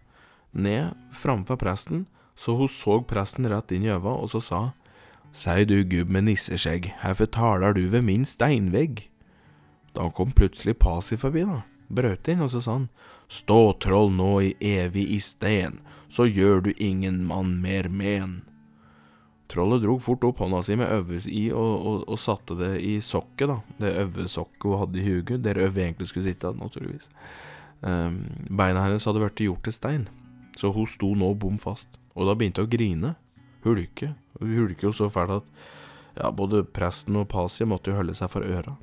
[0.52, 4.64] ned framfor presten, så hun så presten rett inn i øva, og så sa
[5.34, 9.08] Sei du gubb med nisseskjegg, herfor taler du ved min steinvegg.
[9.90, 12.88] Da kom plutselig Pasi forbi, da, brøt inn, og så sa han
[13.26, 18.42] Stå troll nå i evig i sten, så gjør du ingen mann mer men.
[19.48, 22.94] Trollet drog fort opp hånda si med øves i og, og, og, satte det i
[23.04, 23.58] sokket, da.
[23.80, 27.10] Det øvesokket hun hadde i huget, der øvet egentlig skulle sitte, naturligvis.
[27.84, 30.08] Um, beina hennes hadde blitt gjort til stein,
[30.56, 32.00] så hun sto nå bom fast.
[32.16, 33.14] Og da begynte hun å grine.
[33.64, 34.14] Hulke.
[34.40, 35.52] Hun hulke jo så fælt at
[36.14, 38.76] ja, både presten og Pasi måtte jo holde seg for øra.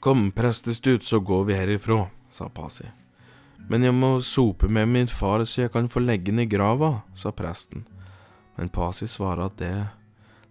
[0.00, 2.88] Kom, prestestut, så går vi herifra, sa Pasi.
[3.70, 7.02] Men jeg må sope med min far så jeg kan få legge den i grava,
[7.14, 7.84] sa presten.
[8.60, 9.72] Men Pasi svarer at det,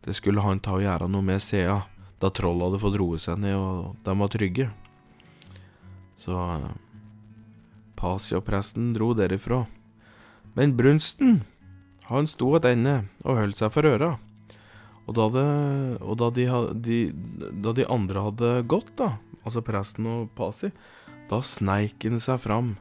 [0.01, 1.83] det skulle han ta og gjøre noe med Sea,
[2.17, 4.65] da trollet hadde fått roe seg ned og de var trygge.
[6.17, 6.33] Så
[7.99, 9.61] Pasi og presten dro derifra.
[10.57, 11.43] Men brunsten,
[12.09, 14.15] han sto attende og holdt seg for øra.
[15.05, 15.47] Og da, det,
[16.01, 16.99] og da de, de,
[17.61, 20.73] da de andre hadde gått, da, altså presten og Pasi,
[21.29, 22.73] da sneik han seg fram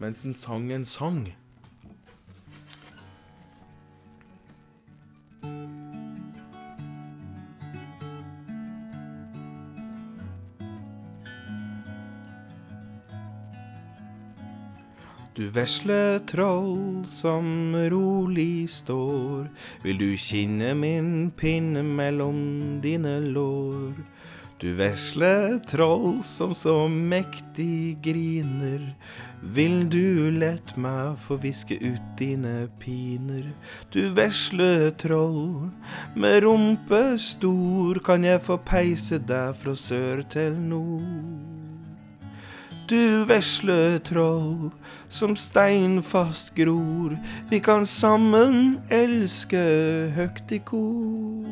[0.00, 1.26] mens han sang en sang.
[15.34, 19.44] Du vesle troll som rolig står,
[19.84, 23.92] vil du kinne min pinne mellom dine lår?
[24.58, 28.82] Du vesle troll som så mektig griner,
[29.54, 33.52] vil du lett meg få viske ut dine piner?
[33.94, 35.70] Du vesle troll
[36.18, 41.59] med rumpe stor, kan jeg få peise deg fra sør til nord?
[42.90, 44.70] Du vesle troll,
[45.08, 47.14] som steinfast gror.
[47.50, 49.62] Vi kan sammen elske
[50.16, 51.46] høgt i kor.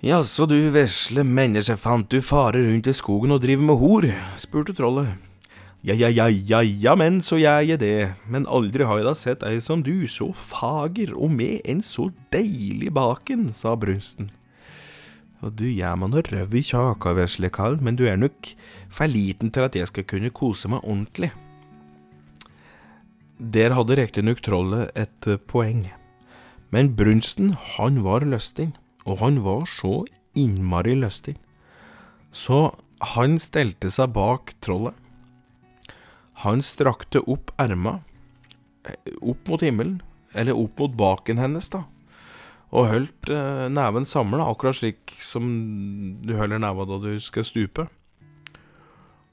[0.00, 4.06] Jaså du vesle menneskefant, du farer rundt i skogen og driver med hor?
[4.40, 5.29] spurte trollet.
[5.80, 9.14] Ja, ja, ja, ja, ja, men så gjør jeg det, men aldri har jeg da
[9.16, 14.28] sett ei som du, så fager og med en så deilig baken, sa brunsten.
[15.40, 18.52] Og du gjør meg noe røv i kjaka, vesle kall, men du er nok
[18.92, 21.32] for liten til at jeg skal kunne kose meg ordentlig.
[23.40, 25.86] Der hadde riktignok trollet et uh, poeng,
[26.68, 28.76] men brunsten, han var løsting,
[29.08, 30.02] og han var så
[30.36, 31.40] innmari løsting.
[32.36, 32.66] Så
[33.16, 35.06] han stelte seg bak trollet
[36.44, 38.00] han strakte opp erma,
[38.88, 40.00] eh, opp mot himmelen,
[40.32, 41.84] eller opp mot baken hennes, da,
[42.70, 45.48] og holdt eh, neven samla, akkurat slik som
[46.22, 47.88] du holder neva da du skal stupe.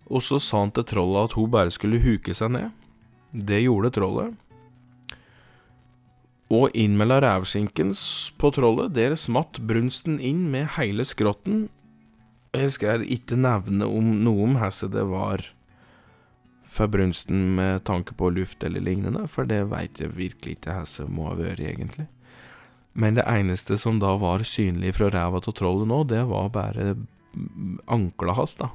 [0.08, 2.72] Og så sa han til trollet at hun bare skulle huke seg ned.
[3.32, 4.36] Det gjorde trollet.
[6.48, 7.92] Og innmellom revskinken
[8.40, 11.68] på trollet, der smatt brunsten inn med hele skrotten.
[12.56, 15.44] Jeg skal ikke nevne om noe om hvordan det var
[16.68, 21.14] for brunsten med tanke på luft eller lignende, for det veit jeg virkelig ikke hvordan
[21.16, 22.08] må ha vært, egentlig.
[22.98, 26.96] Men det eneste som da var synlig fra ræva til trollet nå, det var bare
[27.86, 28.72] ankla hans, da.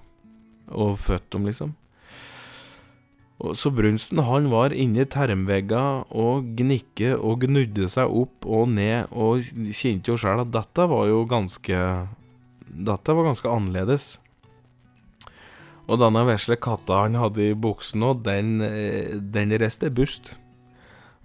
[0.71, 1.75] Og føttene, liksom.
[3.59, 5.83] Så brunsten han var inni termvegga
[6.15, 9.43] og gnikke og gnudde seg opp og ned, og
[9.75, 11.79] kjente jo sjøl at dette var jo ganske
[12.73, 14.05] Dette var ganske annerledes.
[15.91, 18.61] Og denne vesle katta han hadde i buksen nå, den,
[19.35, 20.37] den reiste bust.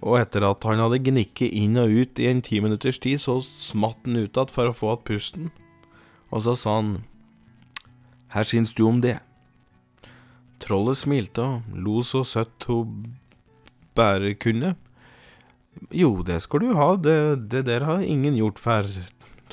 [0.02, 3.39] Og etter at han hadde gnikket inn og ut i en ti minutters tid, så
[3.41, 5.52] smatt han ut igjen for å få igjen pusten.
[6.30, 6.98] Og så sa han
[8.34, 9.17] Her syns du om det?
[10.62, 13.15] Trollet smilte og lo så søtt hun
[13.98, 14.76] bare kunne.
[15.93, 18.89] Jo, det skal du ha, det, det der har ingen gjort før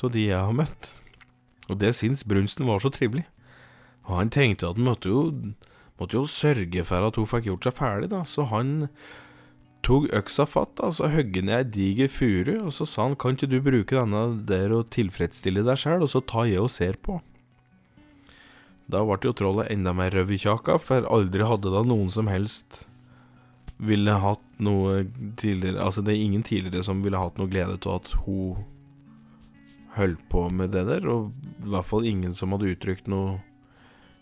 [0.01, 0.91] av de jeg har møtt.
[1.69, 3.25] Og det syns brunsten var så trivelig.
[4.05, 5.21] Og han tenkte at han måtte jo,
[5.99, 8.89] måtte jo sørge for at hun fikk gjort seg ferdig, da, så han
[9.85, 13.37] tok øksa fatt, da, så høgg ned ei diger furu, og så sa han kan
[13.37, 16.97] ikke du bruke denne der og tilfredsstille deg sjæl, og så tar jeg og ser
[17.01, 17.19] på.
[18.89, 22.29] Da ble jo trollet enda mer røv i kjaka, for aldri hadde da noen som
[22.29, 22.83] helst
[23.81, 25.01] ville hatt noe
[25.35, 28.61] tidligere Altså, det er ingen tidligere som ville hatt noe glede av at hun
[29.97, 33.39] holdt på med det der, og i hvert fall ingen som hadde uttrykt noe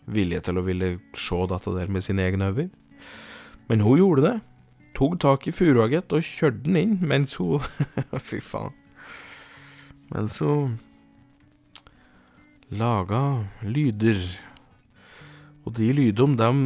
[0.06, 2.72] vilje til å ville se dette der med sine egne øyne.
[3.70, 4.38] Men hun gjorde det.
[4.94, 7.64] Tok tak i furua, gitt, og kjørte den inn mens hun
[8.30, 8.76] Fy faen.
[10.14, 10.78] Mens hun
[12.74, 13.22] laga
[13.66, 14.22] lyder
[15.64, 16.58] og de lydene, dem,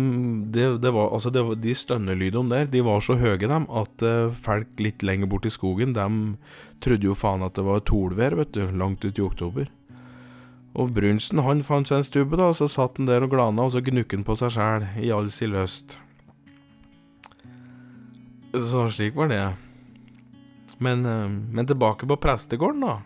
[0.54, 4.34] det, det var, altså det, de stønnelydene der, de var så høye, dem, at uh,
[4.42, 6.38] folk litt lenger bort i skogen, dem
[6.82, 9.70] trodde jo faen at det var tolvær, vet du, langt ut i oktober.
[10.78, 13.66] Og Brunsten, han fant seg en stubbe, da, og så satt han der og glana,
[13.66, 15.98] og så gnukk han på seg sjæl, i all sin lyst.
[18.54, 19.42] Så slik var det.
[20.78, 23.00] Men, uh, men tilbake på prestegården, da.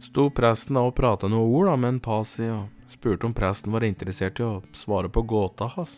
[0.00, 3.74] Sto presten da og prata noen ord da, med en Pasi og spurte om presten
[3.74, 5.96] var interessert i å svare på gåta hans.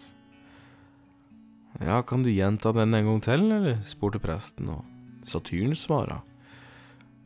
[1.79, 3.79] Ja, kan du gjenta den en gang til, eller?
[3.87, 6.23] spurte presten, og Saturn svara.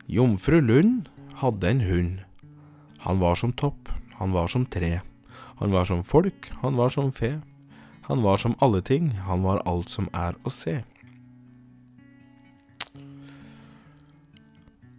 [0.05, 1.09] Jomfru Lund
[1.41, 2.24] hadde en hund.
[3.05, 4.99] Han var som topp, han var som tre.
[5.61, 7.37] Han var som folk, han var som fe.
[8.09, 10.81] Han var som alle ting, han var alt som er å se.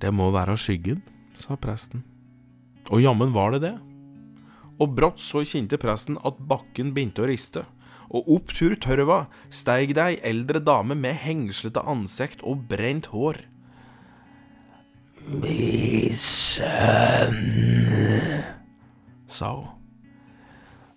[0.01, 1.03] Det må være skyggen,
[1.37, 2.05] sa presten.
[2.91, 3.77] Og jammen var det det
[4.83, 7.65] og brått så kjente presten at bakken begynte å riste,
[8.13, 13.41] og opp tur tørva steig det ei eldre dame med hengslete ansikt og brent hår.
[15.27, 17.91] Min sønn,
[19.27, 19.67] sa hun.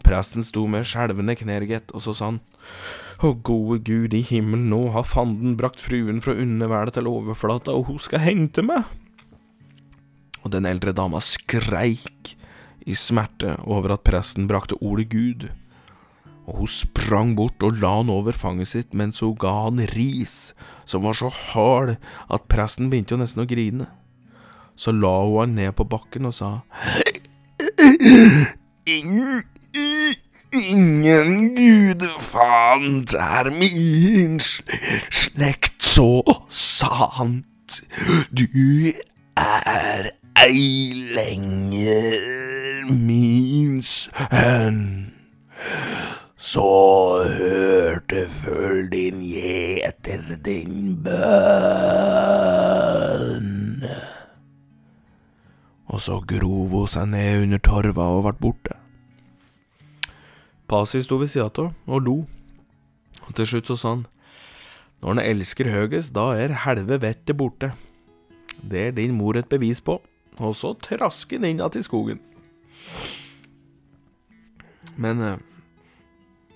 [0.06, 2.38] Presten sto med skjelvende knær, og så sa han.
[3.26, 7.90] Å gode Gud i himmelen, nå har fanden brakt fruen fra underverdet til overflata, og
[7.90, 8.86] hun skal hente meg.
[10.44, 12.36] Og den eldre dama skreik
[12.86, 15.48] i smerte over at presten brakte ordet Gud,
[16.46, 20.54] og hun sprang bort og la han over fanget sitt mens hun ga han ris
[20.86, 21.96] som var så hard
[22.30, 23.88] at presten begynte jo nesten å grine.
[24.78, 26.52] Så la hun han ned på bakken og sa
[28.86, 29.42] Ingen
[30.56, 37.82] Ingen gudefant er min slekt så sant.
[38.30, 38.46] Du
[39.36, 43.82] er ei lenger min
[44.30, 45.12] hen.
[46.36, 46.62] Så
[47.38, 51.16] hørte følg din gjeter din bønn.
[55.86, 58.74] Og så grov hun seg ned under torva og ble borte.
[60.70, 62.16] Pasi sto ved sida av og lo,
[63.26, 64.06] og til slutt så sa han,
[65.02, 67.72] når en elsker høgest, da er helve vettet borte.
[68.62, 70.00] Det er din mor et bevis på,
[70.38, 72.20] og så trasker han inn att i skogen.
[74.96, 75.36] Men eh,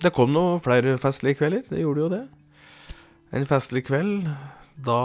[0.01, 2.23] det kom nå flere festlige kvelder, det gjorde jo det.
[3.31, 4.27] En festlig kveld
[4.81, 5.01] da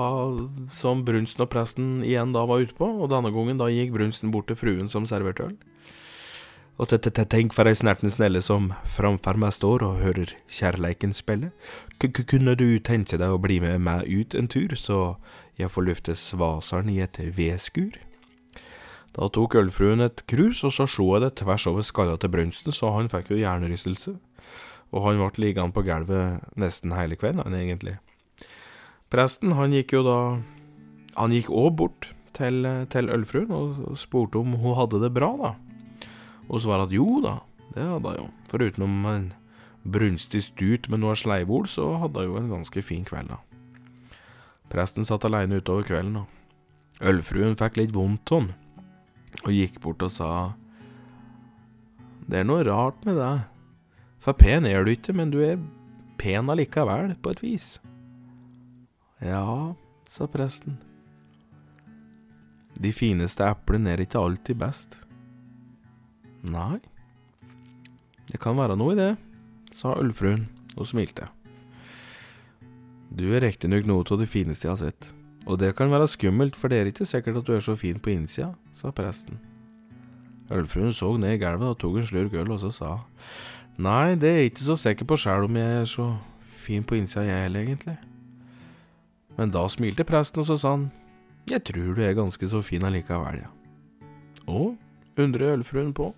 [0.74, 4.32] som Brunsten og presten igjen da var ute på, og denne gangen da gikk Brunsten
[4.32, 5.56] bort til fruen som serverte øl.
[6.76, 11.50] Og tenk for ei snerten snelle som framfor meg står og hører kjærleiken spille.
[12.00, 15.16] Kunne du tenke deg å bli med meg ut en tur, så
[15.56, 17.96] jeg får lufte svaseren i et vedskur?
[19.16, 22.74] Da tok ølfruen et krus, og så slo jeg det tvers over skalla til Brunsten,
[22.74, 24.12] så han fikk jo hjernerystelse.
[24.92, 27.96] Og han ble liggende på gulvet nesten hele kvelden, han egentlig.
[29.12, 30.18] Presten, han gikk jo da
[31.16, 35.52] Han gikk òg bort til, til ølfruen og spurte om hun hadde det bra, da.
[36.50, 37.38] Og svarte at jo da,
[37.72, 38.26] det hadde hun jo.
[38.50, 39.30] Forutenom en
[39.80, 43.40] brunstig stut med noe sleivord, så hadde hun jo en ganske fin kveld, da.
[44.68, 48.54] Presten satt aleine utover kvelden, og ølfruen fikk litt vondt av han
[49.44, 50.30] og gikk bort og sa
[52.26, 53.44] Det er noe rart med deg.
[54.22, 55.60] For pen er du ikke, men du er
[56.18, 57.66] pen allikevel, på et vis.
[59.22, 59.76] Ja,
[60.10, 60.80] sa presten.
[62.76, 64.98] De fineste eplene er ikke alltid best.
[66.46, 66.80] Nei,
[68.26, 69.12] det kan være noe i det,
[69.74, 71.30] sa ølfruen og smilte.
[73.16, 75.12] Du er riktignok noe av det fineste jeg har sett.
[75.46, 77.98] Og det kan være skummelt, for det er ikke sikkert at du er så fin
[78.02, 79.38] på innsida, sa presten.
[80.50, 82.90] Ølfruen så ned i gulvet og tok en slurk øl, og så sa
[83.82, 86.06] Nei, det er jeg ikke så sikker på sjæl om jeg er så
[86.64, 87.96] fin på innsida, jeg heller, egentlig.
[89.36, 90.90] Men da smilte presten, og så sa han
[91.50, 93.50] Jeg tror du er ganske så fin allikevel, ja.
[94.46, 94.72] Å,
[95.18, 96.12] undrer ølfruen på.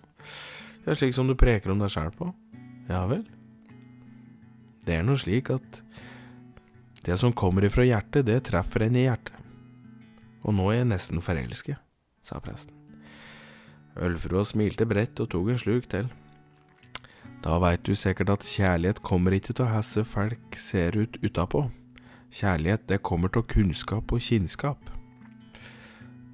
[0.85, 2.31] Det er slik som du preker om deg sjæl på.
[2.89, 3.27] Ja vel.
[4.87, 5.83] Det er nå slik at
[7.07, 9.35] det som kommer ifra hjertet, det treffer en i hjertet.
[10.47, 11.79] Og nå er jeg nesten forelsket,
[12.25, 12.75] sa presten.
[13.99, 16.11] Ølfrua smilte bredt og tok en sluk til.
[17.43, 21.69] Da veit du sikkert at kjærlighet kommer ikke til hesse folk ser ut utapå.
[22.35, 24.91] Kjærlighet, det kommer av kunnskap og kinnskap.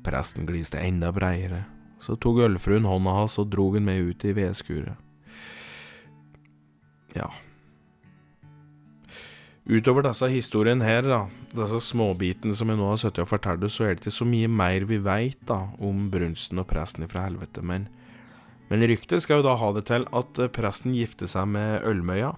[0.05, 1.65] Presten gliste enda breiere.
[2.03, 5.01] Så tok ølfruen hånda hans og drog den med ut i vedskuret.
[7.15, 7.31] Ja,
[9.65, 11.23] Utover disse historiene her, da,
[11.57, 14.49] disse småbitene som jeg nå har sittet og fortalt, så er det ikke så mye
[14.53, 17.63] mer vi veit da, om brunsten og presten fra helvete.
[17.65, 17.87] Men,
[18.69, 22.35] men ryktet skal jo da ha det til at eh, presten gifter seg med Ølmøya.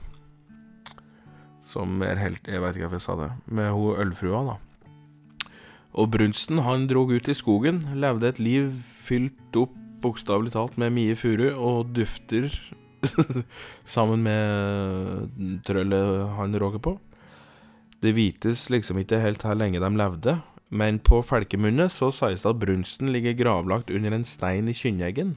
[1.67, 3.31] Som er helt Jeg veit ikke hvorfor jeg sa det.
[3.59, 5.51] Med hun ølfrua, da.
[5.99, 8.71] Og brunsten han drog ut i skogen, levde et liv
[9.03, 9.75] fylt opp
[10.05, 12.53] bokstavelig talt med mye furu og dufter
[13.97, 16.95] sammen med trøllet han råker på.
[18.07, 20.37] Det vites liksom ikke helt hvor lenge de levde,
[20.71, 25.33] men på Felkemunne så sies det at brunsten ligger gravlagt under en stein i Kynneggen,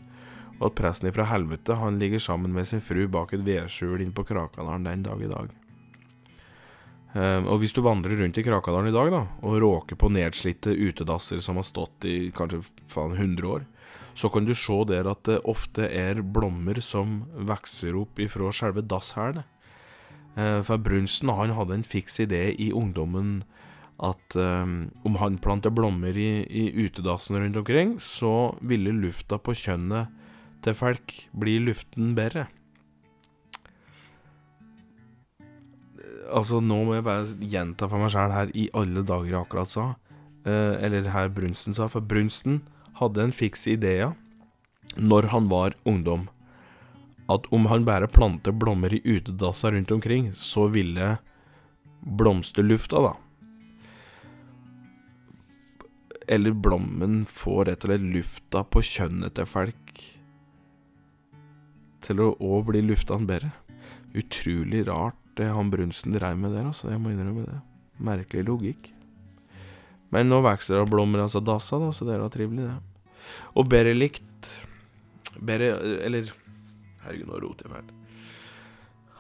[0.60, 4.14] og at presten fra helvete han ligger sammen med sin fru bak et vedskjul inn
[4.14, 5.50] på Krakadalen den dag i dag.
[7.16, 10.76] Um, og hvis du vandrer rundt i Krakadalen i dag da, og råker på nedslitte
[10.78, 12.62] utedasser som har stått i kanskje
[12.92, 13.66] faen 100 år,
[14.14, 18.86] så kan du se der at det ofte er blommer som vokser opp ifra selve
[18.86, 19.48] dasshælet.
[20.38, 23.42] Eh, for Brunsten han hadde en fiks idé i ungdommen
[24.00, 29.56] at um, om han planter blommer i, i utedassen rundt omkring, så ville lufta på
[29.60, 30.08] kjønnet
[30.64, 32.46] til folk bli luften bedre.
[36.30, 39.72] Altså, nå må jeg bare gjenta for meg sjæl her i alle dager jeg akkurat
[39.72, 39.86] sa.
[40.48, 41.90] Uh, eller her Brunsten sa.
[41.92, 42.62] For Brunsten
[43.02, 44.14] hadde en fiks idé
[44.96, 46.30] når han var ungdom
[47.30, 51.18] at om han bare planter blommer i utedassa rundt omkring, så ville
[52.00, 53.16] blomsterlufta, da
[56.30, 60.04] Eller blommen får rett og slett lufta på kjønnet til folk
[62.06, 63.50] til å òg bli lufta bedre.
[64.14, 66.90] Utrolig rart det han Brunsten dreiv med der, altså.
[66.92, 67.58] Jeg må innrømme det.
[68.04, 68.92] Merkelig logikk.
[70.14, 73.34] Men nå vokser det blommer altså dassa, da, så det er da trivelig, det.
[73.58, 74.26] Og bedre likt
[75.46, 75.76] Bedre
[76.06, 76.32] Eller
[77.04, 77.96] Herregud, nå roter jeg fælt.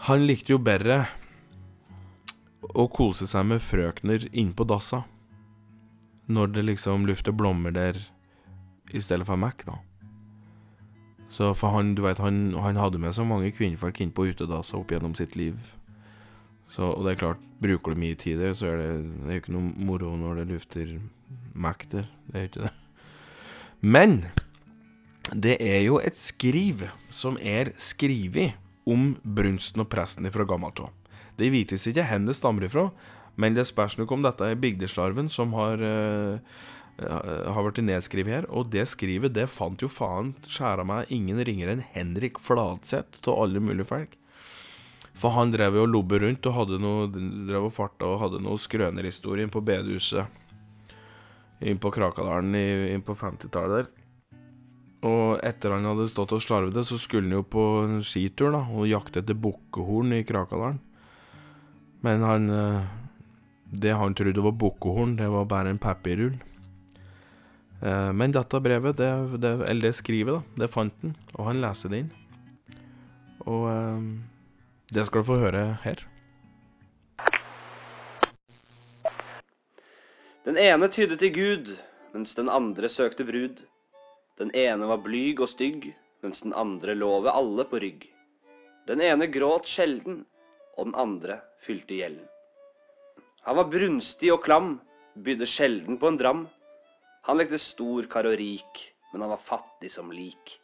[0.07, 1.03] Han likte jo bedre
[2.69, 5.03] å kose seg med frøkner innpå dassa.
[6.29, 7.97] Når det liksom lufter blommer der
[8.93, 9.79] i stedet for Mac, da.
[11.29, 14.77] Så for han, du vet, han, han hadde med så mange kvinnfolk inn på utedassa
[14.79, 15.57] opp gjennom sitt liv.
[16.73, 18.89] Så, og det er klart, bruker du mye tid der, så er det,
[19.25, 20.93] det er jo ikke noe moro når det lufter
[21.53, 22.09] Mac der.
[22.29, 22.73] Det er jo ikke det.
[23.79, 24.15] Men
[25.33, 28.57] det er jo et skriv som er skrevet
[28.89, 30.91] om brunsten og presten fra gammelt av.
[31.37, 32.89] Det vites ikke hvor det stammer ifra,
[33.39, 36.39] men det spørs nok om dette er bygdeslarven som har, uh,
[36.99, 38.47] har blitt nedskrevet her.
[38.49, 43.45] Og det skrivet det fant jo faen skjæra meg ingen ringere enn Henrik Fladseth av
[43.45, 44.17] alle mulige folk.
[45.19, 48.43] For han drev jo og lobbe rundt og hadde noe, drev og farta og hadde
[48.43, 50.27] noe skrønerhistorie på bedehuset
[51.59, 53.98] inn på Krakadalen inn på 50-tallet der.
[55.07, 58.65] Og etter han hadde stått og slarvet, så skulle han jo på en skitur da,
[58.67, 60.81] og jakte etter bukkehorn i Krakadalen.
[62.03, 62.83] Men han eh,
[63.69, 66.35] Det han trodde var bukkehorn, det var bare en papirrull.
[67.81, 71.61] Eh, men dette brevet, det, det, eller det skrivet, da, det fant han, og han
[71.63, 72.11] leste det inn.
[73.45, 74.07] Og eh,
[74.91, 76.03] det skal du få høre her.
[80.43, 81.75] Den ene tydde til Gud,
[82.13, 83.68] mens den andre søkte brud.
[84.39, 85.89] Den ene var blyg og stygg,
[86.23, 88.05] mens den andre lå ved alle på rygg.
[88.87, 90.21] Den ene gråt sjelden,
[90.77, 92.23] og den andre fylte gjelden.
[93.43, 94.77] Han var brunstig og klam,
[95.19, 96.45] bydde sjelden på en dram.
[97.27, 98.81] Han lekte stor kar og rik,
[99.11, 100.55] men han var fattig som lik.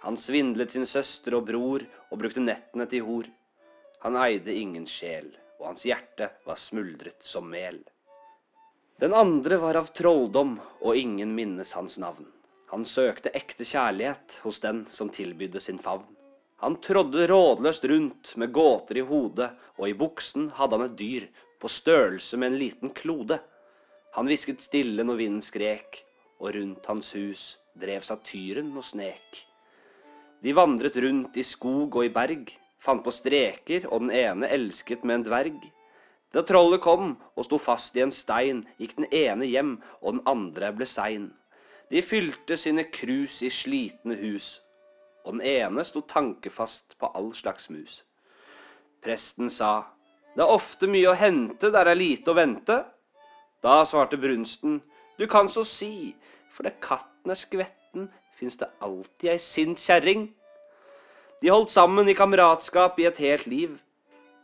[0.00, 3.28] Han svindlet sin søster og bror og brukte nettene til hor.
[4.00, 5.28] Han eide ingen sjel,
[5.60, 7.82] og hans hjerte var smuldret som mel.
[9.00, 12.24] Den andre var av trolldom, og ingen minnes hans navn.
[12.70, 16.06] Han søkte ekte kjærlighet hos den som tilbydde sin favn.
[16.62, 21.26] Han trådde rådløst rundt med gåter i hodet, og i buksen hadde han et dyr
[21.60, 23.40] på størrelse med en liten klode.
[24.14, 26.02] Han hvisket stille når vinden skrek,
[26.38, 27.44] og rundt hans hus
[27.80, 29.42] drev satyren og snek.
[30.44, 35.02] De vandret rundt i skog og i berg, fant på streker, og den ene elsket
[35.04, 35.58] med en dverg.
[36.30, 40.26] Da trollet kom og sto fast i en stein, gikk den ene hjem, og den
[40.28, 41.32] andre ble sein.
[41.90, 44.60] De fylte sine krus i slitne hus,
[45.24, 48.04] og den ene sto tankefast på all slags mus.
[49.02, 49.88] Presten sa,
[50.36, 52.76] det er ofte mye å hente der er lite å vente.
[53.64, 54.78] Da svarte brunsten,
[55.18, 56.14] du kan så si,
[56.54, 58.06] for det katten er skvetten,
[58.38, 60.28] fins det alltid ei sint kjerring.
[61.42, 63.74] De holdt sammen i kameratskap i et helt liv.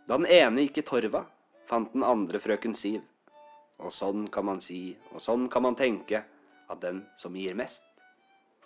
[0.09, 1.25] Da den ene gikk i torva,
[1.71, 3.03] fant den andre frøken Siv.
[3.79, 6.23] Og sånn kan man si, og sånn kan man tenke,
[6.71, 7.83] at den som gir mest,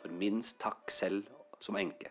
[0.01, 1.29] for minst takk selv
[1.61, 2.11] som enke.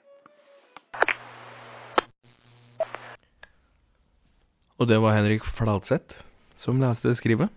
[4.80, 6.22] Og det var Henrik Fladseth
[6.56, 7.52] som leste skrivet.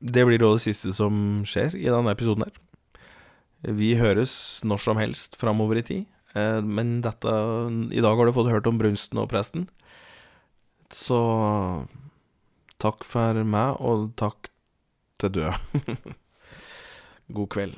[0.00, 2.56] det blir også det siste som skjer i denne episoden her.
[3.62, 4.34] Vi høres
[4.66, 6.06] når som helst framover i tid.
[6.34, 7.32] Eh, men dette
[7.92, 9.68] I dag har du fått hørt om brunsten og presten.
[10.92, 11.20] Så
[12.82, 14.51] takk for meg, og takk
[15.22, 15.52] til død.
[17.36, 17.74] God kveld.